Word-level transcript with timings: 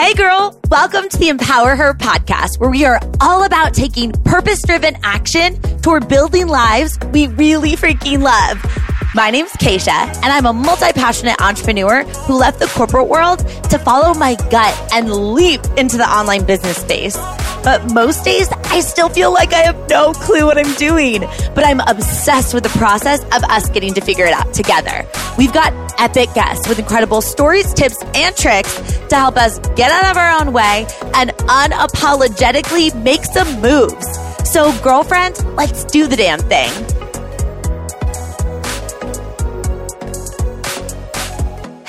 Hey 0.00 0.14
girl, 0.14 0.58
welcome 0.70 1.10
to 1.10 1.18
the 1.18 1.28
Empower 1.28 1.76
Her 1.76 1.92
podcast, 1.92 2.58
where 2.58 2.70
we 2.70 2.86
are 2.86 2.98
all 3.20 3.44
about 3.44 3.74
taking 3.74 4.12
purpose 4.12 4.62
driven 4.62 4.96
action 5.02 5.60
toward 5.82 6.08
building 6.08 6.48
lives 6.48 6.98
we 7.12 7.26
really 7.26 7.72
freaking 7.72 8.22
love. 8.22 8.64
My 9.14 9.30
name's 9.30 9.52
Keisha, 9.52 9.90
and 9.90 10.24
I'm 10.24 10.46
a 10.46 10.54
multi 10.54 10.90
passionate 10.94 11.38
entrepreneur 11.42 12.04
who 12.04 12.38
left 12.38 12.60
the 12.60 12.66
corporate 12.68 13.08
world 13.08 13.40
to 13.68 13.78
follow 13.78 14.14
my 14.14 14.36
gut 14.48 14.74
and 14.94 15.12
leap 15.12 15.60
into 15.76 15.98
the 15.98 16.08
online 16.08 16.46
business 16.46 16.78
space. 16.78 17.18
But 17.62 17.92
most 17.92 18.24
days, 18.24 18.48
I 18.66 18.80
still 18.80 19.08
feel 19.08 19.32
like 19.32 19.52
I 19.52 19.62
have 19.62 19.88
no 19.88 20.12
clue 20.12 20.46
what 20.46 20.58
I'm 20.58 20.74
doing. 20.74 21.20
But 21.54 21.64
I'm 21.66 21.80
obsessed 21.80 22.54
with 22.54 22.62
the 22.62 22.70
process 22.70 23.22
of 23.24 23.44
us 23.44 23.68
getting 23.68 23.94
to 23.94 24.00
figure 24.00 24.24
it 24.24 24.32
out 24.32 24.52
together. 24.54 25.06
We've 25.36 25.52
got 25.52 25.72
epic 26.00 26.32
guests 26.34 26.68
with 26.68 26.78
incredible 26.78 27.20
stories, 27.20 27.72
tips, 27.74 28.02
and 28.14 28.34
tricks 28.36 28.74
to 29.08 29.16
help 29.16 29.36
us 29.36 29.58
get 29.76 29.90
out 29.90 30.10
of 30.10 30.16
our 30.16 30.40
own 30.40 30.52
way 30.52 30.86
and 31.14 31.30
unapologetically 31.30 32.94
make 33.02 33.24
some 33.24 33.60
moves. 33.60 34.06
So, 34.50 34.76
girlfriend, 34.82 35.38
let's 35.56 35.84
do 35.84 36.06
the 36.06 36.16
damn 36.16 36.40
thing. 36.40 36.99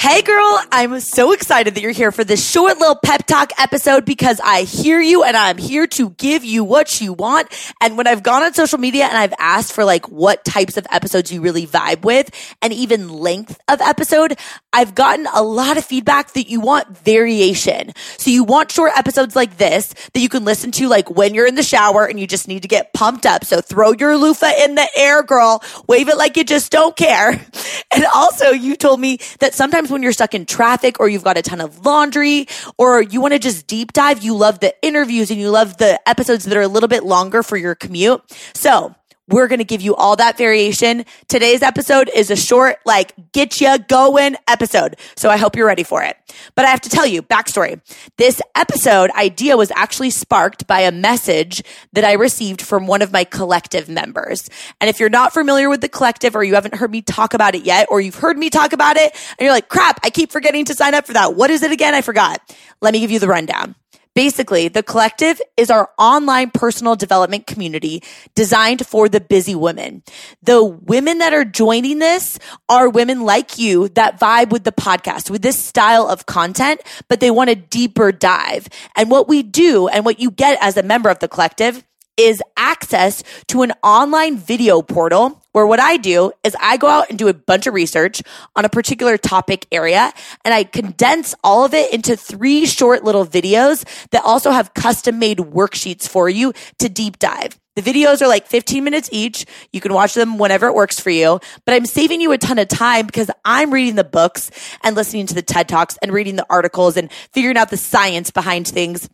Hey 0.02 0.24
girl, 0.24 0.60
I'm 0.72 1.00
so 1.00 1.32
excited 1.32 1.76
that 1.76 1.82
you're 1.82 1.92
here 1.92 2.12
for 2.12 2.24
this 2.24 2.44
short 2.44 2.80
little 2.80 2.96
pep 2.96 3.28
talk 3.28 3.52
episode 3.60 4.04
because 4.04 4.42
I 4.44 4.64
hear 4.64 5.00
you 5.00 5.24
and 5.24 5.38
I'm 5.38 5.60
here 5.60 5.86
to 5.86 6.10
give 6.10 6.44
you 6.44 6.64
what 6.64 7.00
you 7.00 7.14
want. 7.14 7.50
And 7.80 7.98
when 7.98 8.08
I've 8.08 8.24
gone 8.24 8.42
on 8.42 8.56
social 8.56 8.80
media 8.80 9.06
and 9.06 9.16
I've 9.16 9.36
asked 9.38 9.74
for 9.74 9.86
like 9.86 10.10
what 10.10 10.44
types 10.44 10.76
of 10.76 10.88
episodes 10.90 11.32
you 11.32 11.42
really 11.42 11.68
vibe 11.68 12.04
with 12.04 12.32
and 12.64 12.74
even 12.74 13.10
length 13.10 13.60
of 13.68 13.80
episode, 13.80 14.40
I've 14.74 14.96
gotten 14.96 15.28
a 15.36 15.44
lot 15.44 15.78
of 15.78 15.86
feedback 15.86 16.32
that 16.32 16.50
you 16.50 16.62
want 16.62 16.98
variation. 16.98 17.94
So 18.18 18.32
you 18.32 18.44
want 18.44 18.72
short 18.72 18.94
episodes 18.98 19.36
like 19.36 19.58
this 19.58 19.94
that 20.14 20.20
you 20.20 20.30
can 20.30 20.46
listen 20.46 20.72
to 20.72 20.88
like 20.88 21.12
when 21.12 21.36
you're 21.36 21.46
in 21.46 21.54
the 21.54 21.62
shower 21.62 22.08
and 22.08 22.20
you 22.20 22.26
just 22.26 22.48
need 22.48 22.64
to 22.64 22.68
get 22.68 22.92
pumped 22.92 23.28
up. 23.28 23.46
So 23.46 23.62
throw 23.62 23.92
your 23.92 24.18
loofah 24.18 24.64
in 24.64 24.74
the 24.74 24.88
air, 24.98 25.22
girl. 25.22 25.64
Wave 25.88 26.10
it 26.10 26.18
like 26.18 26.38
you 26.38 26.44
just 26.44 26.72
don't 26.72 26.96
care. 26.96 27.40
And 27.94 28.06
also 28.16 28.52
you 28.52 28.78
told 28.78 29.02
me 29.02 29.18
that 29.40 29.54
sometimes 29.54 29.91
when 29.92 30.04
you're 30.04 30.12
stuck 30.12 30.34
in 30.34 30.46
traffic 30.46 31.00
or 31.00 31.10
you've 31.10 31.24
got 31.24 31.38
a 31.38 31.42
ton 31.42 31.62
of 31.62 31.86
laundry 31.86 32.48
or 32.78 33.02
you 33.02 33.22
want 33.22 33.34
to 33.34 33.40
just 33.40 33.68
deep 33.68 33.94
dive, 33.94 34.24
you 34.24 34.36
love 34.36 34.60
the 34.60 34.74
interviews 34.82 35.30
and 35.30 35.40
you 35.40 35.50
love 35.50 35.78
the 35.78 36.00
episodes 36.08 36.46
that 36.46 36.58
are 36.58 36.62
a 36.62 36.68
little 36.68 36.90
bit 36.90 37.04
longer 37.04 37.44
for 37.44 37.58
your 37.58 37.76
commute. 37.76 38.22
So 38.54 38.96
we're 39.32 39.48
going 39.48 39.60
to 39.60 39.66
give 39.66 39.82
you 39.82 39.96
all 39.96 40.16
that 40.18 40.38
variation. 40.38 41.06
Today's 41.28 41.62
episode 41.62 42.10
is 42.14 42.30
a 42.30 42.36
short, 42.36 42.78
like, 42.86 43.14
get 43.32 43.62
you 43.62 43.78
going 43.88 44.36
episode. 44.48 44.96
So 45.16 45.30
I 45.30 45.38
hope 45.38 45.56
you're 45.56 45.68
ready 45.68 45.84
for 45.84 46.04
it. 46.04 46.18
But 46.56 46.66
I 46.66 46.70
have 46.70 46.82
to 46.82 46.90
tell 46.90 47.06
you, 47.06 47.22
backstory. 47.22 47.82
This 48.18 48.42
episode 48.56 49.12
idea 49.12 49.58
was 49.58 49.72
actually 49.76 50.10
sparked 50.10 50.68
by 50.68 50.82
a 50.82 50.92
message 50.92 51.64
that 51.94 52.04
I 52.04 52.14
received 52.14 52.62
from 52.62 52.88
one 52.88 53.02
of 53.02 53.12
my 53.12 53.24
collective 53.24 53.90
members. 53.90 54.50
And 54.80 54.90
if 54.90 55.00
you're 55.00 55.10
not 55.10 55.34
familiar 55.34 55.70
with 55.70 55.82
the 55.82 55.90
collective 55.90 56.36
or 56.36 56.44
you 56.44 56.56
haven't 56.56 56.76
heard 56.76 56.92
me 56.92 57.02
talk 57.02 57.34
about 57.34 57.56
it 57.56 57.66
yet, 57.66 57.88
or 57.90 58.02
you've 58.02 58.16
heard 58.16 58.38
me 58.38 58.50
talk 58.50 58.74
about 58.74 58.98
it 58.98 59.14
and 59.14 59.46
you're 59.46 59.54
like, 59.54 59.70
crap, 59.70 60.00
I 60.04 60.10
keep 60.10 60.32
forgetting 60.32 60.66
to 60.66 60.74
sign 60.74 60.94
up 60.94 61.06
for 61.06 61.14
that. 61.14 61.36
What 61.36 61.50
is 61.50 61.64
it 61.64 61.72
again? 61.72 61.94
I 61.94 62.02
forgot. 62.02 62.42
Let 62.82 62.94
me 62.94 63.00
give 63.00 63.12
you 63.12 63.20
the 63.20 63.28
rundown. 63.28 63.76
Basically, 64.14 64.68
the 64.68 64.84
collective 64.84 65.42
is 65.56 65.72
our 65.72 65.90
online 65.98 66.52
personal 66.52 66.96
development 66.96 67.48
community 67.48 68.04
designed 68.36 68.86
for 68.86 69.08
the 69.08 69.22
busy 69.22 69.56
women. 69.56 70.04
The 70.44 70.64
women 70.64 71.20
that 71.20 71.34
are 71.34 71.46
joining 71.46 72.00
this 72.00 72.38
are 72.68 72.90
women 72.90 73.22
like 73.22 73.58
you 73.58 73.88
that 73.90 74.20
vibe 74.20 74.50
with 74.50 74.66
the 74.66 74.74
podcast, 74.74 75.30
with 75.30 75.42
this 75.42 75.58
style 75.58 76.08
of 76.08 76.26
content, 76.26 76.82
but 77.08 77.22
they 77.22 77.32
want 77.32 77.52
a 77.52 77.56
deeper 77.56 78.12
dive. 78.12 78.68
And 78.98 79.10
what 79.10 79.30
we 79.30 79.44
do 79.44 79.88
and 79.88 80.04
what 80.04 80.20
you 80.20 80.30
get 80.30 80.58
as 80.62 80.76
a 80.76 80.84
member 80.84 81.10
of 81.10 81.20
the 81.20 81.30
collective 81.30 81.84
is 82.18 82.42
access 82.58 83.24
to 83.48 83.62
an 83.62 83.74
online 83.84 84.38
video 84.38 84.82
portal 84.82 85.42
where 85.52 85.66
what 85.66 85.80
I 85.80 85.98
do 85.98 86.32
is 86.44 86.56
I 86.60 86.78
go 86.78 86.88
out 86.88 87.10
and 87.10 87.18
do 87.20 87.28
a 87.28 87.34
bunch 87.34 87.68
of 87.68 87.74
research 87.74 88.22
on 88.56 88.66
a 88.66 88.70
particular 88.70 89.18
topic 89.18 89.68
area 89.72 90.14
and 90.46 90.54
I 90.54 90.64
condense 90.64 91.36
all 91.44 91.66
of 91.66 91.74
it 91.74 91.94
into 91.94 92.16
three 92.16 92.66
short 92.66 93.04
little 93.04 93.26
videos 93.26 93.86
that 94.12 94.24
also 94.24 94.52
have 94.52 94.74
custom 94.74 95.20
made 95.20 95.40
worksheets 95.40 96.08
for 96.08 96.30
you 96.30 96.54
to 96.80 96.90
deep 96.90 97.20
dive. 97.20 97.58
The 97.76 97.82
videos 97.82 98.22
are 98.22 98.28
like 98.28 98.48
15 98.48 98.84
minutes 98.84 99.08
each. 99.14 99.46
You 99.72 99.80
can 99.80 99.94
watch 99.94 100.14
them 100.14 100.38
whenever 100.38 100.68
it 100.68 100.76
works 100.76 101.00
for 101.00 101.10
you, 101.10 101.40
but 101.66 101.74
I'm 101.74 101.86
saving 101.86 102.20
you 102.20 102.34
a 102.34 102.38
ton 102.38 102.60
of 102.60 102.68
time 102.68 103.06
because 103.06 103.32
I'm 103.46 103.74
reading 103.74 103.96
the 103.96 104.04
books 104.04 104.52
and 104.84 104.94
listening 104.94 105.26
to 105.28 105.34
the 105.34 105.42
TED 105.42 105.70
Talks 105.70 105.98
and 106.02 106.12
reading 106.12 106.36
the 106.36 106.46
articles 106.50 106.98
and 106.98 107.10
figuring 107.32 107.56
out 107.56 107.70
the 107.70 107.78
science 107.78 108.30
behind 108.30 108.68
things 108.68 109.10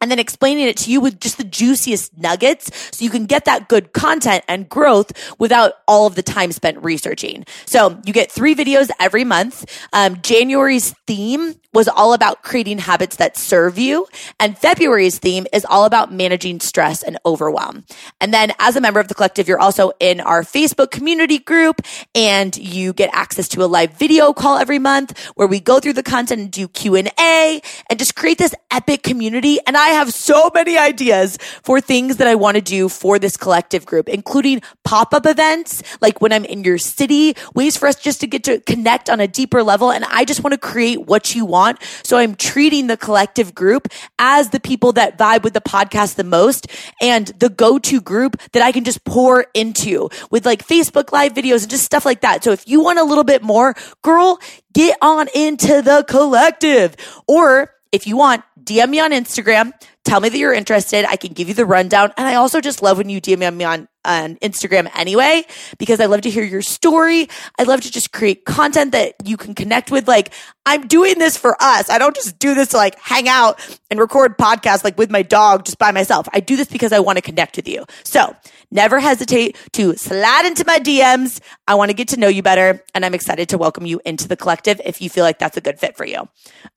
and 0.00 0.10
then 0.10 0.18
explaining 0.18 0.66
it 0.66 0.76
to 0.78 0.90
you 0.90 1.00
with 1.00 1.20
just 1.20 1.38
the 1.38 1.44
juiciest 1.44 2.16
nuggets 2.16 2.70
so 2.96 3.04
you 3.04 3.10
can 3.10 3.26
get 3.26 3.44
that 3.44 3.68
good 3.68 3.92
content 3.92 4.44
and 4.48 4.68
growth 4.68 5.12
without 5.38 5.74
all 5.86 6.06
of 6.06 6.14
the 6.14 6.22
time 6.22 6.52
spent 6.52 6.82
researching. 6.82 7.44
So 7.66 8.00
you 8.04 8.12
get 8.12 8.30
three 8.30 8.54
videos 8.54 8.90
every 8.98 9.24
month. 9.24 9.64
Um, 9.92 10.20
January's 10.22 10.94
theme 11.06 11.54
was 11.72 11.86
all 11.86 12.12
about 12.12 12.42
creating 12.42 12.78
habits 12.78 13.16
that 13.16 13.36
serve 13.36 13.78
you. 13.78 14.06
And 14.40 14.58
February's 14.58 15.18
theme 15.18 15.46
is 15.52 15.64
all 15.64 15.84
about 15.84 16.12
managing 16.12 16.60
stress 16.60 17.02
and 17.02 17.16
overwhelm. 17.24 17.84
And 18.20 18.34
then 18.34 18.52
as 18.58 18.74
a 18.74 18.80
member 18.80 18.98
of 18.98 19.08
the 19.08 19.14
collective, 19.14 19.46
you're 19.46 19.60
also 19.60 19.92
in 20.00 20.20
our 20.20 20.42
Facebook 20.42 20.90
community 20.90 21.38
group 21.38 21.80
and 22.14 22.56
you 22.56 22.92
get 22.92 23.10
access 23.12 23.46
to 23.48 23.62
a 23.62 23.66
live 23.66 23.92
video 23.92 24.32
call 24.32 24.58
every 24.58 24.78
month 24.78 25.18
where 25.36 25.46
we 25.46 25.60
go 25.60 25.78
through 25.78 25.92
the 25.92 26.02
content 26.02 26.40
and 26.40 26.50
do 26.50 26.66
Q 26.66 26.96
and 26.96 27.10
A 27.20 27.60
and 27.88 27.98
just 27.98 28.16
create 28.16 28.38
this 28.38 28.54
epic 28.70 29.02
community. 29.02 29.58
And 29.66 29.76
I 29.76 29.88
have 29.88 30.12
so 30.12 30.50
many 30.52 30.76
ideas 30.76 31.38
for 31.62 31.80
things 31.80 32.16
that 32.16 32.26
I 32.26 32.34
want 32.34 32.56
to 32.56 32.60
do 32.60 32.88
for 32.88 33.18
this 33.18 33.36
collective 33.36 33.86
group, 33.86 34.08
including 34.08 34.62
pop 34.84 35.14
up 35.14 35.24
events, 35.24 35.82
like 36.00 36.20
when 36.20 36.32
I'm 36.32 36.44
in 36.44 36.64
your 36.64 36.78
city, 36.78 37.36
ways 37.54 37.76
for 37.76 37.86
us 37.86 37.96
just 37.96 38.20
to 38.22 38.26
get 38.26 38.42
to 38.44 38.58
connect 38.60 39.08
on 39.08 39.20
a 39.20 39.28
deeper 39.28 39.62
level. 39.62 39.92
And 39.92 40.04
I 40.04 40.24
just 40.24 40.42
want 40.42 40.54
to 40.54 40.58
create 40.58 41.06
what 41.06 41.34
you 41.34 41.44
want 41.44 41.59
want. 41.60 41.82
So 42.02 42.16
I'm 42.16 42.34
treating 42.34 42.86
the 42.86 42.96
collective 42.96 43.54
group 43.54 43.88
as 44.18 44.50
the 44.50 44.60
people 44.60 44.92
that 44.94 45.18
vibe 45.18 45.42
with 45.42 45.54
the 45.54 45.60
podcast 45.60 46.14
the 46.16 46.24
most 46.24 46.66
and 47.00 47.26
the 47.38 47.50
go-to 47.50 48.00
group 48.00 48.40
that 48.52 48.62
I 48.62 48.72
can 48.72 48.84
just 48.84 49.04
pour 49.04 49.46
into 49.54 50.08
with 50.30 50.46
like 50.46 50.66
Facebook 50.66 51.12
live 51.12 51.34
videos 51.34 51.62
and 51.62 51.70
just 51.70 51.84
stuff 51.84 52.04
like 52.04 52.22
that. 52.22 52.42
So 52.44 52.52
if 52.52 52.66
you 52.66 52.82
want 52.82 52.98
a 52.98 53.04
little 53.04 53.24
bit 53.24 53.42
more, 53.42 53.74
girl, 54.02 54.38
get 54.72 54.96
on 55.02 55.28
into 55.34 55.82
the 55.82 56.04
collective 56.08 56.96
or 57.26 57.70
if 57.92 58.06
you 58.06 58.16
want, 58.16 58.44
DM 58.64 58.90
me 58.90 59.00
on 59.00 59.12
Instagram. 59.12 59.72
Tell 60.04 60.20
me 60.20 60.30
that 60.30 60.38
you're 60.38 60.54
interested. 60.54 61.04
I 61.04 61.16
can 61.16 61.34
give 61.34 61.48
you 61.48 61.54
the 61.54 61.66
rundown. 61.66 62.12
And 62.16 62.26
I 62.26 62.36
also 62.36 62.60
just 62.60 62.82
love 62.82 62.96
when 62.96 63.10
you 63.10 63.20
DM 63.20 63.54
me 63.54 63.64
on, 63.64 63.86
on 64.04 64.36
Instagram 64.36 64.90
anyway, 64.94 65.44
because 65.78 66.00
I 66.00 66.06
love 66.06 66.22
to 66.22 66.30
hear 66.30 66.42
your 66.42 66.62
story. 66.62 67.28
I 67.58 67.64
love 67.64 67.82
to 67.82 67.90
just 67.90 68.10
create 68.10 68.46
content 68.46 68.92
that 68.92 69.14
you 69.24 69.36
can 69.36 69.54
connect 69.54 69.90
with. 69.90 70.08
Like, 70.08 70.32
I'm 70.64 70.86
doing 70.86 71.18
this 71.18 71.36
for 71.36 71.54
us. 71.60 71.90
I 71.90 71.98
don't 71.98 72.14
just 72.14 72.38
do 72.38 72.54
this 72.54 72.68
to 72.68 72.78
like 72.78 72.98
hang 72.98 73.28
out 73.28 73.60
and 73.90 74.00
record 74.00 74.38
podcasts 74.38 74.84
like 74.84 74.96
with 74.96 75.10
my 75.10 75.22
dog 75.22 75.66
just 75.66 75.78
by 75.78 75.92
myself. 75.92 76.26
I 76.32 76.40
do 76.40 76.56
this 76.56 76.68
because 76.68 76.92
I 76.92 77.00
want 77.00 77.16
to 77.16 77.22
connect 77.22 77.56
with 77.56 77.68
you. 77.68 77.84
So 78.02 78.34
never 78.70 79.00
hesitate 79.00 79.56
to 79.74 79.96
slide 79.96 80.46
into 80.46 80.64
my 80.66 80.78
DMs. 80.78 81.40
I 81.68 81.74
want 81.74 81.90
to 81.90 81.94
get 81.94 82.08
to 82.08 82.16
know 82.18 82.28
you 82.28 82.42
better. 82.42 82.82
And 82.94 83.04
I'm 83.04 83.14
excited 83.14 83.50
to 83.50 83.58
welcome 83.58 83.84
you 83.84 84.00
into 84.06 84.28
the 84.28 84.36
collective 84.36 84.80
if 84.84 85.02
you 85.02 85.10
feel 85.10 85.24
like 85.24 85.38
that's 85.38 85.58
a 85.58 85.60
good 85.60 85.78
fit 85.78 85.96
for 85.96 86.06
you. 86.06 86.26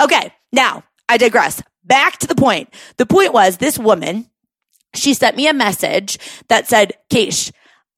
Okay. 0.02 0.34
Now 0.52 0.84
I 1.14 1.18
digress. 1.18 1.62
Back 1.84 2.18
to 2.20 2.28
the 2.28 2.34
point. 2.34 2.74
The 2.98 3.06
point 3.06 3.34
was 3.34 3.58
this 3.58 3.78
woman, 3.78 4.32
she 4.96 5.14
sent 5.14 5.38
me 5.38 5.48
a 5.48 5.54
message 5.54 6.18
that 6.48 6.68
said, 6.68 6.94
Keish, 7.12 7.52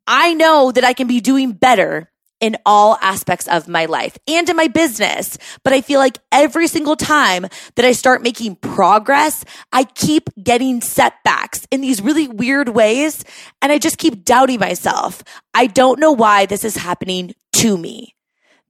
I 0.06 0.34
know 0.34 0.74
that 0.74 0.84
I 0.84 0.92
can 0.92 1.08
be 1.08 1.22
doing 1.22 1.54
better 1.54 2.12
in 2.42 2.58
all 2.66 2.98
aspects 3.02 3.48
of 3.48 3.70
my 3.70 3.86
life 3.86 4.18
and 4.28 4.50
in 4.50 4.56
my 4.58 4.68
business. 4.68 5.38
But 5.64 5.72
I 5.72 5.80
feel 5.80 6.00
like 6.00 6.18
every 6.30 6.68
single 6.68 6.98
time 6.98 7.48
that 7.76 7.86
I 7.86 7.94
start 7.94 8.22
making 8.22 8.58
progress, 8.58 9.46
I 9.72 9.86
keep 9.86 10.30
getting 10.44 10.82
setbacks 10.82 11.66
in 11.72 11.80
these 11.80 12.02
really 12.02 12.28
weird 12.28 12.68
ways. 12.68 13.24
And 13.62 13.72
I 13.72 13.78
just 13.78 13.98
keep 13.98 14.26
doubting 14.26 14.60
myself. 14.60 15.24
I 15.54 15.68
don't 15.68 16.02
know 16.02 16.12
why 16.12 16.48
this 16.48 16.66
is 16.66 16.76
happening 16.76 17.34
to 17.54 17.78
me. 17.78 18.14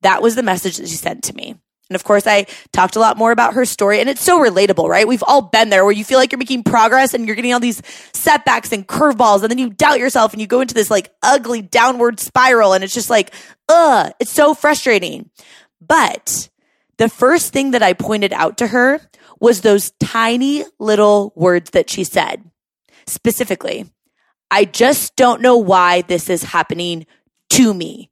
That 0.04 0.22
was 0.22 0.36
the 0.36 0.44
message 0.44 0.78
that 0.78 0.88
she 0.88 0.96
sent 0.98 1.24
to 1.24 1.34
me. 1.34 1.56
And 1.90 1.96
of 1.96 2.04
course, 2.04 2.26
I 2.26 2.48
talked 2.74 2.96
a 2.96 3.00
lot 3.00 3.18
more 3.18 3.32
about 3.32 3.54
her 3.54 3.66
story 3.66 4.00
and 4.00 4.10
it's 4.10 4.24
so 4.24 4.40
relatable, 4.40 4.90
right? 4.90 5.08
We've 5.08 5.24
all 5.24 5.42
been 5.42 5.70
there 5.70 5.84
where 5.84 5.94
you 5.94 6.04
feel 6.04 6.18
like 6.18 6.32
you're 6.32 6.40
making 6.40 6.64
progress 6.64 7.14
and 7.14 7.28
you're 7.28 7.36
getting 7.36 7.54
all 7.54 7.60
these 7.60 7.82
setbacks 8.14 8.72
and 8.72 8.88
curveballs 8.88 9.42
and 9.42 9.52
then 9.52 9.60
you 9.60 9.70
doubt 9.70 10.00
yourself 10.00 10.34
and 10.34 10.42
you 10.42 10.48
go 10.48 10.62
into 10.62 10.74
this 10.74 10.90
like 10.90 11.14
ugly 11.22 11.62
downward 11.62 12.20
spiral 12.20 12.74
and 12.74 12.84
it's 12.84 12.94
just 12.94 13.12
like, 13.12 13.34
ugh, 13.70 14.12
it's 14.20 14.32
so 14.32 14.56
frustrating. 14.56 15.30
But 15.80 16.50
the 16.98 17.10
first 17.10 17.54
thing 17.54 17.72
that 17.72 17.84
I 17.84 17.94
pointed 17.94 18.34
out 18.34 18.58
to 18.58 18.68
her 18.68 19.00
was 19.40 19.62
those 19.62 19.92
tiny 20.00 20.64
little 20.80 21.34
words 21.36 21.72
that 21.72 21.90
she 21.90 22.04
said. 22.04 22.50
Specifically, 23.06 23.86
I 24.50 24.66
just 24.66 25.16
don't 25.16 25.42
know 25.42 25.58
why 25.58 26.02
this 26.02 26.30
is 26.30 26.42
happening 26.42 27.06
to 27.52 27.74
me. 27.74 28.10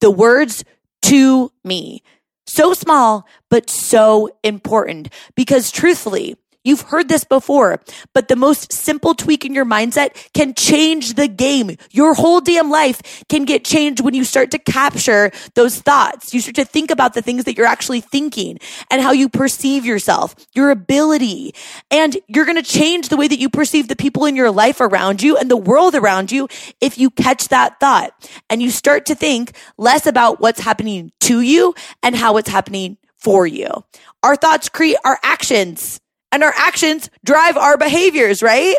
The 0.00 0.10
words 0.10 0.64
to 1.02 1.52
me 1.62 2.02
So 2.46 2.74
small, 2.74 3.26
but 3.48 3.70
so 3.70 4.28
important. 4.42 5.08
Because 5.34 5.70
truthfully, 5.70 6.36
You've 6.64 6.80
heard 6.80 7.10
this 7.10 7.24
before, 7.24 7.82
but 8.14 8.28
the 8.28 8.36
most 8.36 8.72
simple 8.72 9.14
tweak 9.14 9.44
in 9.44 9.52
your 9.52 9.66
mindset 9.66 10.32
can 10.32 10.54
change 10.54 11.12
the 11.12 11.28
game. 11.28 11.76
Your 11.90 12.14
whole 12.14 12.40
damn 12.40 12.70
life 12.70 13.22
can 13.28 13.44
get 13.44 13.66
changed 13.66 14.00
when 14.00 14.14
you 14.14 14.24
start 14.24 14.50
to 14.52 14.58
capture 14.58 15.30
those 15.54 15.78
thoughts. 15.78 16.32
You 16.32 16.40
start 16.40 16.56
to 16.56 16.64
think 16.64 16.90
about 16.90 17.12
the 17.12 17.20
things 17.20 17.44
that 17.44 17.58
you're 17.58 17.66
actually 17.66 18.00
thinking 18.00 18.58
and 18.90 19.02
how 19.02 19.12
you 19.12 19.28
perceive 19.28 19.84
yourself, 19.84 20.34
your 20.54 20.70
ability. 20.70 21.54
And 21.90 22.16
you're 22.28 22.46
going 22.46 22.62
to 22.62 22.62
change 22.62 23.10
the 23.10 23.18
way 23.18 23.28
that 23.28 23.38
you 23.38 23.50
perceive 23.50 23.88
the 23.88 23.96
people 23.96 24.24
in 24.24 24.34
your 24.34 24.50
life 24.50 24.80
around 24.80 25.22
you 25.22 25.36
and 25.36 25.50
the 25.50 25.58
world 25.58 25.94
around 25.94 26.32
you 26.32 26.48
if 26.80 26.96
you 26.96 27.10
catch 27.10 27.48
that 27.48 27.78
thought 27.78 28.12
and 28.48 28.62
you 28.62 28.70
start 28.70 29.04
to 29.06 29.14
think 29.14 29.52
less 29.76 30.06
about 30.06 30.40
what's 30.40 30.60
happening 30.60 31.12
to 31.20 31.42
you 31.42 31.74
and 32.02 32.16
how 32.16 32.38
it's 32.38 32.48
happening 32.48 32.96
for 33.18 33.46
you. 33.46 33.68
Our 34.22 34.36
thoughts 34.36 34.70
create 34.70 34.96
our 35.04 35.18
actions 35.22 36.00
and 36.34 36.42
our 36.42 36.52
actions 36.56 37.08
drive 37.24 37.56
our 37.56 37.78
behaviors, 37.78 38.42
right? 38.42 38.74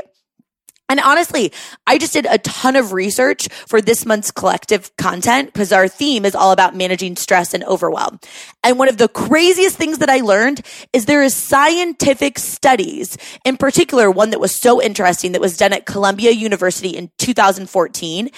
And 0.89 0.99
honestly, 0.99 1.53
I 1.87 1.97
just 1.97 2.11
did 2.11 2.27
a 2.29 2.37
ton 2.37 2.75
of 2.75 2.91
research 2.91 3.47
for 3.65 3.81
this 3.81 4.05
month's 4.05 4.29
collective 4.29 4.95
content 4.97 5.53
because 5.53 5.71
our 5.71 5.87
theme 5.87 6.25
is 6.25 6.35
all 6.35 6.51
about 6.51 6.75
managing 6.75 7.15
stress 7.15 7.53
and 7.53 7.63
overwhelm. 7.63 8.19
And 8.61 8.77
one 8.77 8.89
of 8.89 8.97
the 8.97 9.07
craziest 9.07 9.77
things 9.77 9.99
that 9.99 10.09
I 10.09 10.19
learned 10.19 10.61
is 10.91 11.05
there 11.05 11.23
is 11.23 11.33
scientific 11.33 12.37
studies, 12.37 13.17
in 13.45 13.55
particular, 13.55 14.11
one 14.11 14.31
that 14.31 14.41
was 14.41 14.53
so 14.53 14.81
interesting 14.81 15.31
that 15.31 15.41
was 15.41 15.55
done 15.55 15.71
at 15.71 15.85
Columbia 15.85 16.31
University 16.31 16.89
in 16.89 17.09
2014. 17.17 18.29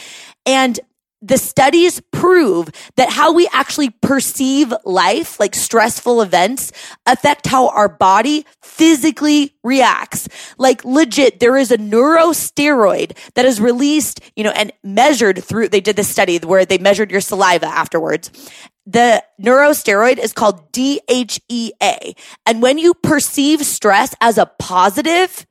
And 0.45 0.79
the 1.21 1.37
studies 1.37 1.99
prove 2.11 2.69
that 2.95 3.09
how 3.09 3.33
we 3.33 3.47
actually 3.51 3.89
perceive 3.89 4.73
life, 4.85 5.39
like 5.39 5.55
stressful 5.55 6.21
events, 6.21 6.71
affect 7.05 7.47
how 7.47 7.69
our 7.69 7.89
body 7.89 8.45
physically 8.61 9.55
reacts. 9.63 10.27
Like 10.57 10.85
legit, 10.85 11.39
there 11.39 11.57
is 11.57 11.71
a 11.71 11.77
neurosteroid 11.77 13.17
that 13.33 13.45
is 13.45 13.59
released, 13.59 14.21
you 14.35 14.43
know, 14.43 14.51
and 14.51 14.71
measured 14.83 15.43
through, 15.43 15.69
they 15.69 15.81
did 15.81 15.95
this 15.95 16.09
study 16.09 16.37
where 16.37 16.65
they 16.65 16.77
measured 16.77 17.09
your 17.09 17.21
saliva 17.21 17.65
afterwards. 17.65 18.31
The 18.85 19.23
neurosteroid 19.41 20.17
is 20.19 20.33
called 20.33 20.71
DHEA. 20.71 22.17
And 22.45 22.61
when 22.61 22.77
you 22.77 22.93
perceive 22.93 23.65
stress 23.65 24.15
as 24.21 24.37
a 24.37 24.45
positive, 24.59 25.45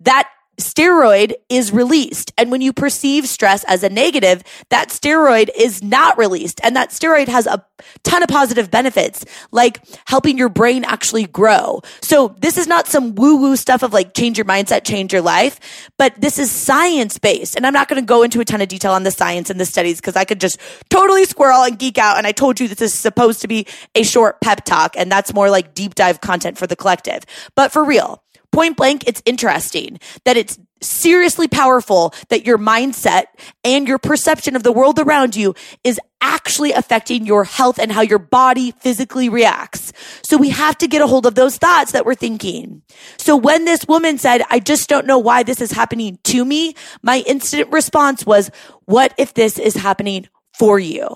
that 0.00 0.28
steroid 0.56 1.34
is 1.48 1.72
released. 1.72 2.32
And 2.38 2.50
when 2.50 2.60
you 2.60 2.72
perceive 2.72 3.26
stress 3.26 3.64
as 3.64 3.82
a 3.82 3.88
negative, 3.88 4.42
that 4.70 4.88
steroid 4.88 5.50
is 5.56 5.82
not 5.82 6.18
released. 6.18 6.60
And 6.62 6.76
that 6.76 6.90
steroid 6.90 7.28
has 7.28 7.46
a 7.46 7.64
ton 8.02 8.22
of 8.22 8.28
positive 8.28 8.70
benefits, 8.70 9.24
like 9.52 9.80
helping 10.06 10.38
your 10.38 10.48
brain 10.48 10.84
actually 10.84 11.26
grow. 11.26 11.80
So 12.02 12.34
this 12.40 12.56
is 12.56 12.66
not 12.66 12.86
some 12.86 13.14
woo 13.14 13.36
woo 13.36 13.56
stuff 13.56 13.82
of 13.82 13.92
like 13.92 14.14
change 14.14 14.38
your 14.38 14.44
mindset, 14.46 14.84
change 14.84 15.12
your 15.12 15.22
life, 15.22 15.60
but 15.98 16.18
this 16.20 16.38
is 16.38 16.50
science 16.50 17.18
based. 17.18 17.56
And 17.56 17.66
I'm 17.66 17.72
not 17.72 17.88
going 17.88 18.00
to 18.00 18.06
go 18.06 18.22
into 18.22 18.40
a 18.40 18.44
ton 18.44 18.60
of 18.60 18.68
detail 18.68 18.92
on 18.92 19.02
the 19.02 19.10
science 19.10 19.50
and 19.50 19.60
the 19.60 19.66
studies 19.66 20.00
because 20.00 20.16
I 20.16 20.24
could 20.24 20.40
just 20.40 20.58
totally 20.90 21.24
squirrel 21.24 21.62
and 21.62 21.78
geek 21.78 21.98
out. 21.98 22.18
And 22.18 22.26
I 22.26 22.32
told 22.32 22.60
you 22.60 22.68
this 22.68 22.80
is 22.80 22.94
supposed 22.94 23.42
to 23.42 23.48
be 23.48 23.66
a 23.94 24.02
short 24.02 24.40
pep 24.40 24.64
talk 24.64 24.96
and 24.96 25.10
that's 25.10 25.34
more 25.34 25.50
like 25.50 25.74
deep 25.74 25.94
dive 25.94 26.20
content 26.20 26.58
for 26.58 26.66
the 26.66 26.76
collective. 26.76 27.24
But 27.54 27.72
for 27.72 27.84
real, 27.84 28.23
point 28.54 28.76
blank, 28.76 29.04
it's 29.06 29.22
interesting 29.26 29.98
that 30.24 30.36
it's 30.36 30.58
seriously 30.80 31.48
powerful 31.48 32.14
that 32.28 32.46
your 32.46 32.58
mindset 32.58 33.24
and 33.64 33.88
your 33.88 33.98
perception 33.98 34.54
of 34.54 34.62
the 34.62 34.72
world 34.72 34.98
around 34.98 35.34
you 35.34 35.54
is 35.82 35.98
actually 36.20 36.72
affecting 36.72 37.26
your 37.26 37.44
health 37.44 37.78
and 37.78 37.90
how 37.90 38.00
your 38.00 38.18
body 38.18 38.70
physically 38.70 39.28
reacts. 39.28 39.92
So 40.22 40.36
we 40.36 40.50
have 40.50 40.78
to 40.78 40.86
get 40.86 41.02
a 41.02 41.06
hold 41.06 41.26
of 41.26 41.34
those 41.34 41.56
thoughts 41.58 41.92
that 41.92 42.06
we're 42.06 42.14
thinking. 42.14 42.82
So 43.18 43.36
when 43.36 43.64
this 43.64 43.86
woman 43.88 44.18
said, 44.18 44.42
I 44.50 44.60
just 44.60 44.88
don't 44.88 45.06
know 45.06 45.18
why 45.18 45.42
this 45.42 45.60
is 45.60 45.72
happening 45.72 46.18
to 46.24 46.44
me, 46.44 46.74
my 47.02 47.24
instant 47.26 47.72
response 47.72 48.24
was, 48.24 48.50
what 48.84 49.14
if 49.18 49.34
this 49.34 49.58
is 49.58 49.74
happening 49.74 50.28
for 50.58 50.78
you? 50.78 51.08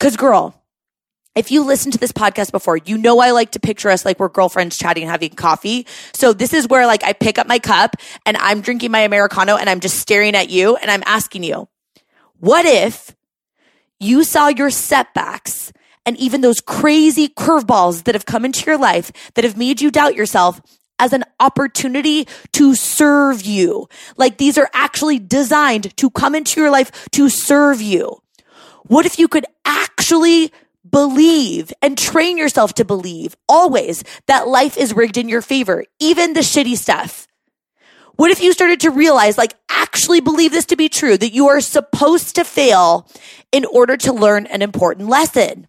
Cause 0.00 0.16
girl, 0.16 0.61
if 1.34 1.50
you 1.50 1.64
listen 1.64 1.90
to 1.92 1.98
this 1.98 2.12
podcast 2.12 2.52
before, 2.52 2.76
you 2.76 2.98
know 2.98 3.20
I 3.20 3.30
like 3.30 3.52
to 3.52 3.60
picture 3.60 3.88
us 3.88 4.04
like 4.04 4.18
we're 4.18 4.28
girlfriends 4.28 4.76
chatting 4.76 5.04
and 5.04 5.10
having 5.10 5.30
coffee. 5.30 5.86
So 6.12 6.32
this 6.32 6.52
is 6.52 6.68
where 6.68 6.86
like 6.86 7.02
I 7.04 7.14
pick 7.14 7.38
up 7.38 7.46
my 7.46 7.58
cup 7.58 7.96
and 8.26 8.36
I'm 8.36 8.60
drinking 8.60 8.90
my 8.90 9.00
Americano 9.00 9.56
and 9.56 9.70
I'm 9.70 9.80
just 9.80 9.98
staring 9.98 10.34
at 10.34 10.50
you 10.50 10.76
and 10.76 10.90
I'm 10.90 11.02
asking 11.06 11.44
you, 11.44 11.68
what 12.38 12.66
if 12.66 13.16
you 13.98 14.24
saw 14.24 14.48
your 14.48 14.70
setbacks 14.70 15.72
and 16.04 16.16
even 16.18 16.40
those 16.40 16.60
crazy 16.60 17.28
curveballs 17.28 18.04
that 18.04 18.14
have 18.14 18.26
come 18.26 18.44
into 18.44 18.66
your 18.66 18.78
life 18.78 19.10
that 19.34 19.44
have 19.44 19.56
made 19.56 19.80
you 19.80 19.90
doubt 19.90 20.14
yourself 20.14 20.60
as 20.98 21.12
an 21.12 21.24
opportunity 21.40 22.28
to 22.52 22.74
serve 22.74 23.42
you? 23.42 23.88
Like 24.18 24.36
these 24.36 24.58
are 24.58 24.68
actually 24.74 25.18
designed 25.18 25.96
to 25.96 26.10
come 26.10 26.34
into 26.34 26.60
your 26.60 26.70
life 26.70 27.08
to 27.12 27.30
serve 27.30 27.80
you. 27.80 28.18
What 28.84 29.06
if 29.06 29.18
you 29.18 29.28
could 29.28 29.46
actually 29.64 30.52
believe 30.88 31.72
and 31.80 31.96
train 31.96 32.38
yourself 32.38 32.74
to 32.74 32.84
believe 32.84 33.36
always 33.48 34.04
that 34.26 34.48
life 34.48 34.76
is 34.76 34.94
rigged 34.94 35.16
in 35.16 35.28
your 35.28 35.42
favor, 35.42 35.84
even 36.00 36.32
the 36.32 36.40
shitty 36.40 36.76
stuff. 36.76 37.26
What 38.16 38.30
if 38.30 38.42
you 38.42 38.52
started 38.52 38.80
to 38.80 38.90
realize, 38.90 39.38
like, 39.38 39.54
actually 39.70 40.20
believe 40.20 40.52
this 40.52 40.66
to 40.66 40.76
be 40.76 40.88
true, 40.88 41.16
that 41.16 41.32
you 41.32 41.48
are 41.48 41.60
supposed 41.60 42.36
to 42.36 42.44
fail 42.44 43.08
in 43.52 43.64
order 43.64 43.96
to 43.96 44.12
learn 44.12 44.46
an 44.46 44.62
important 44.62 45.08
lesson? 45.08 45.66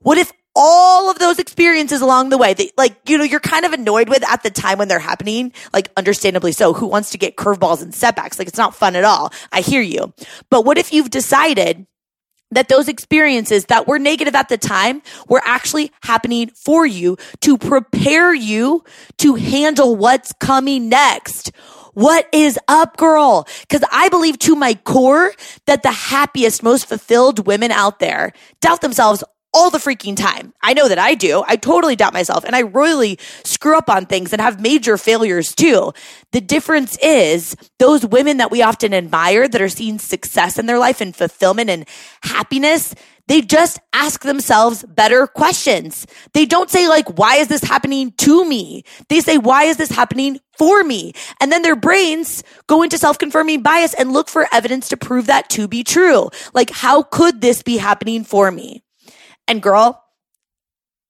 What 0.00 0.16
if 0.16 0.32
all 0.56 1.10
of 1.10 1.18
those 1.18 1.38
experiences 1.38 2.00
along 2.00 2.28
the 2.28 2.38
way 2.38 2.52
that 2.54 2.70
like 2.76 2.96
you 3.06 3.16
know 3.16 3.24
you're 3.24 3.38
kind 3.40 3.64
of 3.64 3.72
annoyed 3.72 4.08
with 4.08 4.28
at 4.28 4.42
the 4.42 4.50
time 4.50 4.78
when 4.78 4.88
they're 4.88 4.98
happening 4.98 5.52
like 5.72 5.90
understandably 5.96 6.50
so 6.50 6.72
who 6.72 6.86
wants 6.86 7.10
to 7.10 7.18
get 7.18 7.36
curveballs 7.36 7.82
and 7.82 7.94
setbacks 7.94 8.38
like 8.38 8.48
it's 8.48 8.58
not 8.58 8.74
fun 8.74 8.96
at 8.96 9.04
all 9.04 9.32
i 9.52 9.60
hear 9.60 9.80
you 9.80 10.12
but 10.50 10.64
what 10.64 10.76
if 10.76 10.92
you've 10.92 11.08
decided 11.08 11.86
that 12.50 12.68
those 12.68 12.88
experiences 12.88 13.66
that 13.66 13.86
were 13.86 13.98
negative 13.98 14.34
at 14.34 14.48
the 14.48 14.58
time 14.58 15.02
were 15.28 15.42
actually 15.44 15.92
happening 16.02 16.48
for 16.50 16.86
you 16.86 17.16
to 17.40 17.56
prepare 17.58 18.34
you 18.34 18.84
to 19.18 19.34
handle 19.34 19.96
what's 19.96 20.32
coming 20.40 20.88
next. 20.88 21.52
What 21.94 22.28
is 22.32 22.58
up, 22.68 22.96
girl? 22.96 23.46
Cause 23.68 23.82
I 23.90 24.08
believe 24.08 24.38
to 24.40 24.54
my 24.54 24.74
core 24.74 25.32
that 25.66 25.82
the 25.82 25.90
happiest, 25.90 26.62
most 26.62 26.86
fulfilled 26.86 27.46
women 27.46 27.72
out 27.72 27.98
there 27.98 28.32
doubt 28.60 28.80
themselves 28.80 29.24
all 29.52 29.70
the 29.70 29.78
freaking 29.78 30.16
time. 30.16 30.52
I 30.62 30.74
know 30.74 30.88
that 30.88 30.98
I 30.98 31.14
do. 31.14 31.42
I 31.46 31.56
totally 31.56 31.96
doubt 31.96 32.12
myself 32.12 32.44
and 32.44 32.54
I 32.54 32.62
royally 32.62 33.18
screw 33.44 33.76
up 33.76 33.90
on 33.90 34.06
things 34.06 34.32
and 34.32 34.40
have 34.40 34.60
major 34.60 34.96
failures 34.96 35.54
too. 35.54 35.92
The 36.32 36.40
difference 36.40 36.96
is 37.02 37.56
those 37.78 38.06
women 38.06 38.36
that 38.36 38.50
we 38.50 38.62
often 38.62 38.94
admire 38.94 39.48
that 39.48 39.60
are 39.60 39.68
seeing 39.68 39.98
success 39.98 40.58
in 40.58 40.66
their 40.66 40.78
life 40.78 41.00
and 41.00 41.14
fulfillment 41.14 41.70
and 41.70 41.86
happiness, 42.22 42.94
they 43.26 43.42
just 43.42 43.78
ask 43.92 44.22
themselves 44.22 44.84
better 44.88 45.26
questions. 45.26 46.06
They 46.32 46.46
don't 46.46 46.70
say 46.70 46.88
like, 46.88 47.18
why 47.18 47.36
is 47.36 47.48
this 47.48 47.62
happening 47.62 48.12
to 48.18 48.44
me? 48.44 48.84
They 49.08 49.20
say, 49.20 49.38
why 49.38 49.64
is 49.64 49.76
this 49.76 49.90
happening 49.90 50.40
for 50.58 50.82
me? 50.82 51.12
And 51.40 51.52
then 51.52 51.62
their 51.62 51.76
brains 51.76 52.42
go 52.66 52.82
into 52.82 52.98
self-confirming 52.98 53.62
bias 53.62 53.94
and 53.94 54.12
look 54.12 54.28
for 54.28 54.48
evidence 54.52 54.88
to 54.88 54.96
prove 54.96 55.26
that 55.26 55.48
to 55.50 55.68
be 55.68 55.84
true. 55.84 56.30
Like, 56.54 56.70
how 56.70 57.02
could 57.02 57.40
this 57.40 57.62
be 57.62 57.76
happening 57.76 58.24
for 58.24 58.50
me? 58.50 58.82
And 59.50 59.60
girl, 59.60 60.00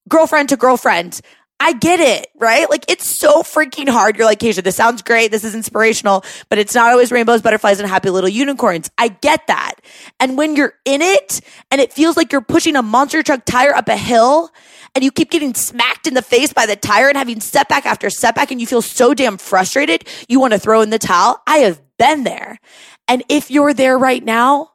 girlfriend 0.09 0.49
to 0.49 0.57
girlfriend, 0.57 1.21
I 1.63 1.75
get 1.75 2.01
it, 2.01 2.29
right? 2.39 2.71
Like 2.71 2.91
it's 2.91 3.07
so 3.07 3.43
freaking 3.43 3.87
hard. 3.87 4.17
You're 4.17 4.25
like, 4.25 4.39
Keisha, 4.39 4.65
this 4.65 4.77
sounds 4.77 5.03
great. 5.03 5.31
This 5.31 5.45
is 5.45 5.55
inspirational, 5.55 6.25
but 6.49 6.59
it's 6.59 6.75
not 6.75 6.91
always 6.91 7.13
rainbows, 7.13 7.43
butterflies, 7.43 7.81
and 7.81 7.89
happy 7.89 8.09
little 8.09 8.31
unicorns. 8.31 8.91
I 8.97 9.09
get 9.09 9.47
that. 9.49 9.75
And 10.19 10.39
when 10.39 10.57
you're 10.57 10.73
in 10.87 11.03
it 11.03 11.43
and 11.71 11.83
it 11.83 11.93
feels 11.93 12.17
like 12.17 12.33
you're 12.33 12.41
pushing 12.41 12.77
a 12.77 12.83
monster 12.83 13.23
truck 13.23 13.45
tire 13.45 13.75
up 13.75 13.89
a 13.89 13.97
hill 13.99 14.49
and 14.95 15.05
you 15.05 15.13
keep 15.13 15.31
getting 15.31 15.53
smacked 15.53 16.07
in 16.07 16.15
the 16.15 16.23
face 16.23 16.55
by 16.55 16.65
the 16.65 16.77
tire 16.77 17.09
and 17.09 17.19
having 17.19 17.41
setback 17.41 17.85
after 17.85 18.09
setback 18.09 18.51
and 18.51 18.59
you 18.59 18.67
feel 18.67 18.81
so 18.81 19.13
damn 19.13 19.37
frustrated, 19.37 20.09
you 20.31 20.41
want 20.41 20.55
to 20.55 20.59
throw 20.59 20.81
in 20.81 20.89
the 20.89 20.99
towel. 20.99 21.43
I 21.47 21.59
have 21.59 21.83
been 21.99 22.25
there. 22.25 22.59
And 23.07 23.23
if 23.29 23.51
you're 23.51 23.75
there 23.75 23.99
right 23.99 24.25
now, 24.25 24.71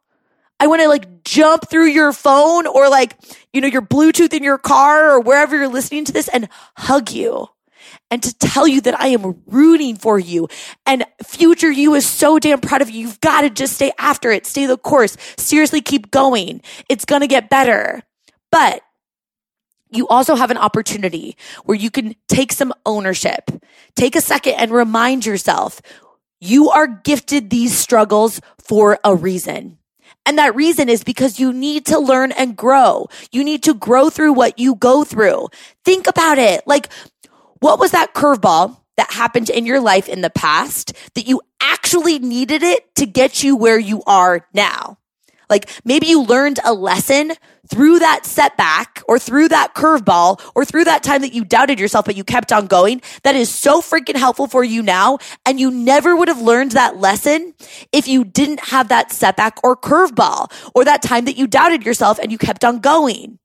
I 0.60 0.68
want 0.68 0.82
to 0.82 0.88
like 0.88 1.24
jump 1.24 1.70
through 1.70 1.88
your 1.88 2.14
phone 2.14 2.66
or 2.68 2.90
like, 2.90 3.16
you 3.52 3.62
know, 3.62 3.68
your 3.68 3.82
Bluetooth 3.82 4.34
in 4.34 4.44
your 4.44 4.58
car 4.58 5.12
or 5.12 5.20
wherever 5.20 5.56
you're 5.56 5.68
listening 5.68 6.06
to 6.06 6.12
this 6.14 6.28
and 6.30 6.48
hug 6.78 7.12
you 7.12 7.48
and 8.10 8.24
to 8.24 8.34
tell 8.38 8.68
you 8.68 8.82
that 8.82 9.00
I 9.00 9.08
am 9.08 9.42
rooting 9.46 9.98
for 9.98 10.18
you. 10.18 10.48
And 10.86 11.06
future 11.24 11.72
you 11.72 11.94
is 11.96 12.08
so 12.08 12.40
damn 12.40 12.62
proud 12.62 12.82
of 12.82 12.90
you. 12.90 13.02
You've 13.02 13.22
got 13.22 13.42
to 13.42 13.50
just 13.50 13.74
stay 13.74 13.92
after 13.98 14.32
it, 14.32 14.46
stay 14.46 14.66
the 14.66 14.78
course. 14.78 15.18
Seriously, 15.38 15.82
keep 15.82 16.12
going. 16.12 16.62
It's 16.90 17.06
going 17.06 17.22
to 17.22 17.28
get 17.28 17.50
better. 17.50 18.02
But 18.52 18.82
you 19.92 20.08
also 20.08 20.36
have 20.36 20.52
an 20.52 20.58
opportunity 20.58 21.38
where 21.64 21.78
you 21.78 21.92
can 21.92 22.16
take 22.28 22.52
some 22.52 22.74
ownership. 22.86 23.52
Take 23.96 24.16
a 24.16 24.22
second 24.22 24.54
and 24.54 24.72
remind 24.72 25.26
yourself 25.26 25.82
you 26.40 26.70
are 26.70 26.88
gifted 26.88 27.50
these 27.50 27.78
struggles 27.78 28.42
for 28.60 29.00
a 29.04 29.16
reason. 29.16 29.78
And 30.26 30.38
that 30.38 30.56
reason 30.56 30.90
is 30.90 31.04
because 31.04 31.40
you 31.40 31.54
need 31.54 31.86
to 31.88 32.00
learn 32.00 32.32
and 32.32 32.58
grow. 32.58 33.08
You 33.32 33.44
need 33.44 33.64
to 33.64 33.74
grow 33.74 34.10
through 34.10 34.34
what 34.34 34.58
you 34.58 34.76
go 34.76 35.04
through. 35.04 35.50
Think 35.84 36.08
about 36.08 36.38
it. 36.38 36.66
Like, 36.66 36.90
what 37.60 37.80
was 37.80 37.92
that 37.92 38.14
curveball 38.14 38.78
that 38.98 39.12
happened 39.12 39.50
in 39.50 39.66
your 39.66 39.80
life 39.80 40.08
in 40.08 40.22
the 40.22 40.30
past 40.30 40.94
that 41.14 41.28
you 41.28 41.42
actually 41.62 42.20
needed 42.20 42.64
it 42.64 42.94
to 42.96 43.06
get 43.06 43.44
you 43.44 43.56
where 43.56 43.80
you 43.80 44.02
are 44.08 44.48
now? 44.54 44.98
Like 45.50 45.70
maybe 45.84 46.08
you 46.08 46.24
learned 46.24 46.60
a 46.64 46.74
lesson 46.74 47.34
through 47.68 48.00
that 48.00 48.26
setback 48.26 49.02
or 49.08 49.20
through 49.20 49.50
that 49.50 49.74
curveball 49.74 50.42
or 50.56 50.66
through 50.66 50.84
that 50.86 51.04
time 51.04 51.22
that 51.22 51.34
you 51.34 51.44
doubted 51.44 51.80
yourself, 51.80 52.06
but 52.06 52.16
you 52.16 52.24
kept 52.24 52.52
on 52.52 52.68
going. 52.68 53.02
That 53.24 53.36
is 53.36 53.54
so 53.54 53.82
freaking 53.82 54.16
helpful 54.16 54.48
for 54.48 54.64
you 54.64 54.82
now. 54.82 55.18
And 55.46 55.60
you 55.60 55.72
never 55.72 56.16
would 56.16 56.28
have 56.28 56.42
learned 56.42 56.72
that 56.72 56.98
lesson 56.98 57.54
if 57.92 58.08
you 58.08 58.24
didn't 58.24 58.60
have 58.66 58.90
that 58.90 59.12
setback 59.12 59.60
or 59.64 59.76
curveball 59.76 60.52
or 60.74 60.86
that 60.86 61.02
time 61.02 61.26
that 61.26 61.38
you 61.38 61.48
doubted 61.48 61.86
yourself 61.86 62.20
and 62.20 62.32
you 62.32 62.38
kept 62.38 62.64
on 62.64 62.80
going. 62.80 63.40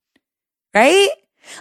Right? 0.74 1.08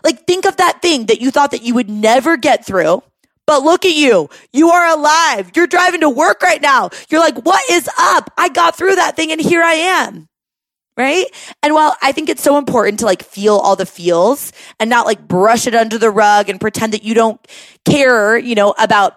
Like 0.04 0.28
think 0.28 0.46
of 0.46 0.58
that 0.58 0.82
thing 0.82 1.08
that 1.08 1.22
you 1.22 1.32
thought 1.32 1.52
that 1.52 1.64
you 1.64 1.74
would 1.76 1.90
never 1.90 2.38
get 2.38 2.66
through. 2.66 3.04
But 3.48 3.64
look 3.64 3.84
at 3.84 3.96
you. 3.96 4.30
You 4.54 4.70
are 4.70 4.96
alive. 4.96 5.52
You're 5.56 5.66
driving 5.66 6.02
to 6.02 6.10
work 6.10 6.44
right 6.44 6.62
now. 6.62 6.92
You're 7.10 7.20
like, 7.20 7.44
what 7.44 7.68
is 7.72 7.90
up? 7.98 8.32
I 8.38 8.50
got 8.50 8.78
through 8.78 8.96
that 8.96 9.16
thing 9.16 9.32
and 9.32 9.42
here 9.42 9.64
I 9.64 9.74
am 9.74 10.29
right? 11.00 11.26
And 11.64 11.74
while 11.74 11.96
I 12.02 12.12
think 12.12 12.28
it's 12.28 12.44
so 12.44 12.58
important 12.58 13.00
to 13.00 13.06
like 13.06 13.24
feel 13.24 13.56
all 13.56 13.78
the 13.78 13.86
feels 13.86 14.52
and 14.80 14.90
not 14.90 15.06
like 15.06 15.26
brush 15.26 15.66
it 15.66 15.74
under 15.74 15.98
the 15.98 16.12
rug 16.12 16.50
and 16.50 16.60
pretend 16.60 16.94
that 16.94 17.04
you 17.04 17.14
don't 17.14 17.40
care, 17.86 18.38
you 18.38 18.54
know, 18.54 18.76
about 18.78 19.14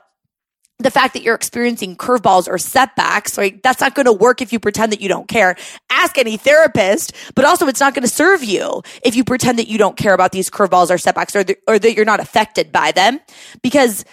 the 0.78 0.90
fact 0.90 1.14
that 1.14 1.22
you're 1.22 1.34
experiencing 1.34 1.96
curveballs 1.96 2.48
or 2.48 2.56
setbacks, 2.56 3.36
right? 3.36 3.60
That's 3.62 3.80
not 3.80 3.94
going 3.94 4.06
to 4.06 4.12
work 4.12 4.40
if 4.40 4.52
you 4.52 4.60
pretend 4.60 4.92
that 4.92 5.00
you 5.00 5.08
don't 5.08 5.26
care. 5.26 5.56
Ask 5.90 6.18
any 6.18 6.36
therapist, 6.36 7.14
but 7.34 7.44
also 7.44 7.66
it's 7.66 7.80
not 7.80 7.94
going 7.94 8.02
to 8.02 8.08
serve 8.08 8.44
you 8.44 8.82
if 9.04 9.16
you 9.16 9.24
pretend 9.24 9.58
that 9.58 9.68
you 9.68 9.76
don't 9.76 9.96
care 9.96 10.14
about 10.14 10.30
these 10.30 10.50
curveballs 10.50 10.90
or 10.90 10.98
setbacks 10.98 11.34
or, 11.34 11.44
or 11.66 11.78
that 11.80 11.94
you're 11.94 12.04
not 12.04 12.20
affected 12.20 12.70
by 12.70 12.92
them 12.92 13.20
because 13.62 14.04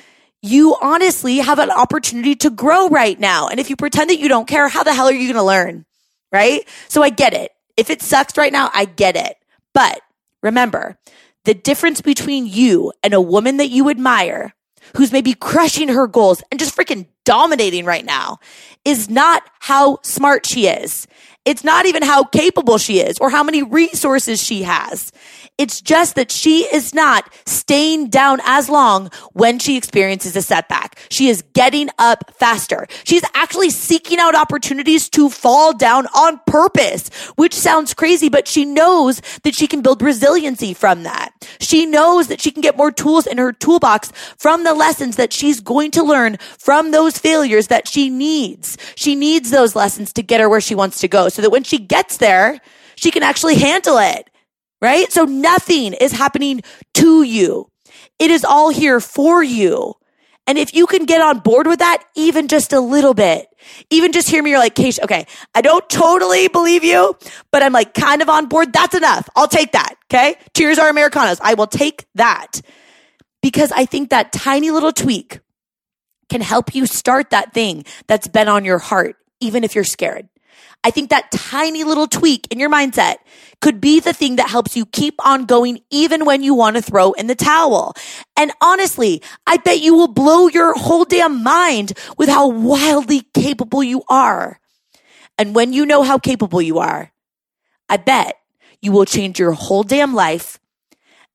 you 0.41 0.75
honestly 0.81 1.38
have 1.38 1.59
an 1.59 1.69
opportunity 1.69 2.33
to 2.33 2.49
grow 2.49 2.88
right 2.89 3.19
now. 3.19 3.47
And 3.47 3.59
if 3.59 3.69
you 3.69 3.75
pretend 3.75 4.09
that 4.09 4.19
you 4.19 4.27
don't 4.27 4.47
care, 4.47 4.67
how 4.67 4.83
the 4.83 4.93
hell 4.93 5.07
are 5.07 5.11
you 5.11 5.27
going 5.27 5.35
to 5.35 5.43
learn? 5.43 5.85
Right? 6.31 6.67
So 6.88 7.03
I 7.03 7.09
get 7.09 7.33
it. 7.33 7.51
If 7.79 7.89
it 7.89 8.01
sucks 8.01 8.38
right 8.38 8.51
now, 8.51 8.69
I 8.74 8.83
get 8.83 9.15
it. 9.15 9.38
But 9.74 10.01
remember, 10.43 10.98
the 11.45 11.53
difference 11.53 12.01
between 12.01 12.45
you 12.45 12.91
and 13.01 13.13
a 13.13 13.21
woman 13.21 13.55
that 13.55 13.69
you 13.69 13.89
admire 13.89 14.53
who's 14.98 15.13
maybe 15.13 15.33
crushing 15.33 15.88
her 15.88 16.05
goals 16.05 16.43
and 16.51 16.59
just 16.59 16.75
freaking 16.75 17.07
dominating 17.24 17.86
right 17.86 18.03
now 18.03 18.39
is 18.83 19.09
not 19.09 19.43
how 19.59 20.00
smart 20.03 20.45
she 20.45 20.67
is. 20.67 21.07
It's 21.46 21.63
not 21.63 21.86
even 21.86 22.03
how 22.03 22.25
capable 22.25 22.77
she 22.77 23.00
is 23.00 23.17
or 23.19 23.29
how 23.29 23.43
many 23.43 23.63
resources 23.63 24.43
she 24.43 24.63
has. 24.63 25.12
It's 25.58 25.81
just 25.81 26.15
that 26.15 26.31
she 26.31 26.63
is 26.74 26.93
not 26.93 27.31
staying 27.46 28.10
down 28.10 28.39
as 28.46 28.69
long 28.69 29.10
when 29.34 29.60
she 29.60 29.77
experiences 29.77 30.36
a 30.36 30.41
setback. 30.41 31.00
She 31.10 31.27
is 31.27 31.43
getting 31.53 31.89
up 31.98 32.31
faster. 32.38 32.88
She's 33.03 33.24
actually 33.34 33.69
seeking 33.69 34.19
out 34.19 34.36
opportunities 34.36 35.10
to 35.10 35.29
fall 35.29 35.75
down 35.75 36.08
on 36.08 36.39
purpose, 36.46 37.10
which 37.36 37.53
sounds 37.53 37.93
crazy, 37.93 38.29
but 38.29 38.48
she 38.48 38.65
knows 38.65 39.22
that 39.43 39.55
she 39.55 39.67
can 39.67 39.81
build 39.81 40.01
resiliency 40.01 40.74
from 40.74 41.03
that. 41.03 41.31
She 41.60 41.86
knows 41.86 42.27
that 42.27 42.41
she 42.41 42.51
can 42.51 42.62
get 42.62 42.77
more 42.77 42.91
tools 42.91 43.27
in 43.27 43.38
her 43.38 43.53
toolbox 43.53 44.12
from 44.38 44.63
the 44.63 44.74
lessons 44.74 45.15
that 45.15 45.34
she's 45.34 45.62
going 45.62 45.91
to 45.91 46.03
learn 46.03 46.38
from 46.58 46.91
those 46.91 47.17
failures 47.17 47.67
that 47.67 47.88
she 47.88 48.10
needs. 48.10 48.77
She 48.96 49.15
needs 49.15 49.51
those 49.51 49.75
lessons 49.75 50.13
to 50.13 50.24
get 50.24 50.41
her 50.41 50.50
where 50.50 50.62
she 50.62 50.75
wants 50.75 51.00
to 51.00 51.08
go 51.08 51.28
so 51.29 51.41
that 51.41 51.51
when 51.51 51.63
she 51.63 51.77
gets 51.77 52.17
there, 52.17 52.59
she 52.95 53.12
can 53.12 53.24
actually 53.24 53.55
handle 53.55 53.98
it 53.98 54.29
right? 54.81 55.12
So 55.12 55.25
nothing 55.25 55.93
is 55.93 56.12
happening 56.12 56.62
to 56.95 57.24
you. 57.24 57.69
It 58.17 58.31
is 58.31 58.43
all 58.43 58.69
here 58.69 59.00
for 59.00 59.43
you. 59.43 59.95
And 60.48 60.57
if 60.57 60.74
you 60.74 60.88
can 60.88 61.05
get 61.05 61.21
on 61.21 61.39
board 61.39 61.67
with 61.67 61.79
that, 61.79 62.03
even 62.15 62.48
just 62.48 62.74
a 62.74 62.79
little 62.79 63.13
bit, 63.13 63.48
even 63.91 64.12
just 64.12 64.29
hear 64.29 64.41
me, 64.41 64.50
you're 64.50 64.59
like, 64.59 64.74
Keish, 64.74 65.00
okay, 65.03 65.27
I 65.53 65.62
don't 65.62 65.88
totally 65.89 66.48
believe 66.48 66.83
you, 66.83 67.15
but 67.51 67.62
I'm 67.62 67.74
like 67.74 67.93
kind 67.93 68.21
of 68.21 68.29
on 68.29 68.48
board. 68.48 68.74
That's 68.74 68.95
enough. 68.95 69.29
I'll 69.36 69.48
take 69.48 69.74
that. 69.74 69.95
Okay. 70.12 70.36
Cheers 70.55 70.79
are 70.79 70.89
Americanos. 70.89 71.39
I 71.41 71.53
will 71.53 71.67
take 71.67 72.05
that 72.15 72.62
because 73.43 73.71
I 73.71 73.86
think 73.86 74.09
that 74.09 74.31
tiny 74.31 74.71
little 74.71 74.91
tweak 74.91 75.39
can 76.29 76.41
help 76.41 76.74
you 76.74 76.88
start 76.88 77.29
that 77.29 77.53
thing 77.53 77.86
that's 78.07 78.27
been 78.27 78.48
on 78.48 78.65
your 78.65 78.79
heart, 78.79 79.17
even 79.39 79.63
if 79.63 79.75
you're 79.75 79.83
scared. 79.83 80.29
I 80.83 80.91
think 80.91 81.09
that 81.09 81.31
tiny 81.31 81.83
little 81.83 82.07
tweak 82.07 82.48
in 82.51 82.59
your 82.59 82.69
mindset 82.69 83.15
could 83.62 83.81
be 83.81 84.00
the 84.00 84.13
thing 84.13 84.38
that 84.38 84.50
helps 84.50 84.77
you 84.77 84.86
keep 84.86 85.15
on 85.25 85.45
going 85.45 85.79
even 85.91 86.25
when 86.25 86.41
you 86.41 86.53
want 86.53 86.77
to 86.77 86.81
throw 86.81 87.12
in 87.13 87.27
the 87.27 87.36
towel. 87.36 87.93
And 88.38 88.51
honestly, 88.62 89.21
I 89.45 89.57
bet 89.57 89.81
you 89.81 89.95
will 89.95 90.07
blow 90.07 90.48
your 90.48 90.74
whole 90.74 91.03
damn 91.03 91.43
mind 91.43 91.93
with 92.17 92.29
how 92.29 92.48
wildly 92.48 93.27
capable 93.33 93.83
you 93.83 94.03
are. 94.09 94.59
And 95.38 95.53
when 95.53 95.74
you 95.74 95.86
know 95.86 96.03
how 96.03 96.17
capable 96.17 96.62
you 96.62 96.79
are, 96.79 97.12
I 97.89 97.98
bet 97.98 98.36
you 98.81 98.93
will 98.93 99.05
change 99.05 99.39
your 99.39 99.51
whole 99.51 99.83
damn 99.83 100.13
life 100.13 100.59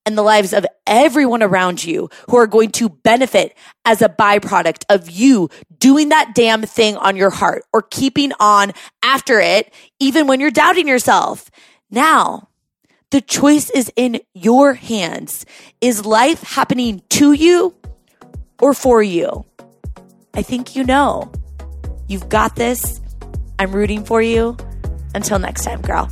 and 0.05 0.17
the 0.17 0.21
lives 0.21 0.53
of 0.53 0.65
everyone 0.85 1.41
around 1.41 1.83
you 1.83 2.09
who 2.29 2.37
are 2.37 2.47
going 2.47 2.71
to 2.71 2.89
benefit 2.89 3.55
as 3.85 4.01
a 4.01 4.09
byproduct 4.09 4.83
of 4.89 5.09
you 5.09 5.49
doing 5.79 6.09
that 6.09 6.33
damn 6.35 6.61
thing 6.61 6.95
on 6.97 7.15
your 7.15 7.29
heart 7.29 7.63
or 7.73 7.81
keeping 7.81 8.31
on 8.39 8.71
after 9.03 9.39
it, 9.39 9.73
even 9.99 10.27
when 10.27 10.39
you're 10.39 10.51
doubting 10.51 10.87
yourself. 10.87 11.49
Now, 11.89 12.49
the 13.11 13.21
choice 13.21 13.69
is 13.69 13.91
in 13.95 14.19
your 14.33 14.73
hands. 14.73 15.45
Is 15.81 16.05
life 16.05 16.41
happening 16.41 17.01
to 17.11 17.33
you 17.33 17.75
or 18.59 18.73
for 18.73 19.01
you? 19.01 19.45
I 20.33 20.41
think 20.41 20.75
you 20.75 20.83
know. 20.83 21.31
You've 22.07 22.29
got 22.29 22.55
this. 22.55 23.01
I'm 23.57 23.71
rooting 23.71 24.03
for 24.03 24.21
you. 24.21 24.57
Until 25.13 25.39
next 25.39 25.63
time, 25.63 25.81
girl. 25.81 26.11